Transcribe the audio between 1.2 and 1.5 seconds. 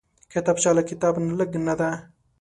نه